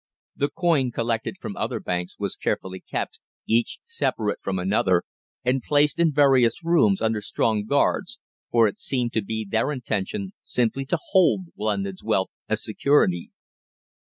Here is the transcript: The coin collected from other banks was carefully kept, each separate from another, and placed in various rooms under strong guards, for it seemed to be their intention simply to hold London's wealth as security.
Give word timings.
The 0.35 0.49
coin 0.49 0.89
collected 0.89 1.37
from 1.39 1.55
other 1.55 1.79
banks 1.79 2.17
was 2.17 2.35
carefully 2.35 2.79
kept, 2.79 3.19
each 3.47 3.77
separate 3.83 4.39
from 4.41 4.57
another, 4.57 5.03
and 5.45 5.61
placed 5.61 5.99
in 5.99 6.11
various 6.11 6.63
rooms 6.63 7.03
under 7.03 7.21
strong 7.21 7.65
guards, 7.67 8.17
for 8.49 8.67
it 8.67 8.79
seemed 8.79 9.13
to 9.13 9.23
be 9.23 9.45
their 9.47 9.71
intention 9.71 10.31
simply 10.41 10.85
to 10.87 10.97
hold 11.11 11.49
London's 11.55 12.01
wealth 12.03 12.31
as 12.49 12.63
security. 12.63 13.29